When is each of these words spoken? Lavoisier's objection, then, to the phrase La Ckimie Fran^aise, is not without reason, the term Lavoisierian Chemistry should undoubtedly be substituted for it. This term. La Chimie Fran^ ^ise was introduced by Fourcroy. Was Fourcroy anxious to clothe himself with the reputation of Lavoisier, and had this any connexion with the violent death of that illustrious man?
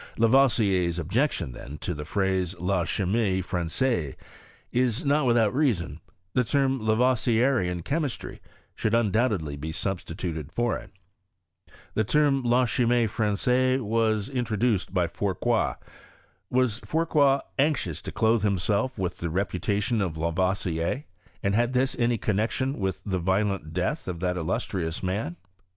Lavoisier's 0.17 0.97
objection, 0.97 1.51
then, 1.51 1.77
to 1.77 1.93
the 1.93 2.05
phrase 2.05 2.59
La 2.59 2.85
Ckimie 2.85 3.37
Fran^aise, 3.45 4.15
is 4.71 5.05
not 5.05 5.27
without 5.27 5.53
reason, 5.53 5.99
the 6.33 6.43
term 6.43 6.79
Lavoisierian 6.79 7.85
Chemistry 7.85 8.41
should 8.73 8.95
undoubtedly 8.95 9.55
be 9.55 9.71
substituted 9.71 10.51
for 10.51 10.75
it. 10.75 10.89
This 11.93 12.07
term. 12.07 12.41
La 12.41 12.65
Chimie 12.65 13.05
Fran^ 13.05 13.33
^ise 13.33 13.79
was 13.79 14.27
introduced 14.27 14.91
by 14.91 15.05
Fourcroy. 15.05 15.75
Was 16.49 16.79
Fourcroy 16.79 17.41
anxious 17.59 18.01
to 18.01 18.11
clothe 18.11 18.41
himself 18.41 18.97
with 18.97 19.19
the 19.19 19.29
reputation 19.29 20.01
of 20.01 20.17
Lavoisier, 20.17 21.03
and 21.43 21.53
had 21.53 21.73
this 21.73 21.95
any 21.99 22.17
connexion 22.17 22.79
with 22.79 23.03
the 23.05 23.19
violent 23.19 23.71
death 23.71 24.07
of 24.07 24.19
that 24.21 24.35
illustrious 24.35 25.03
man? 25.03 25.35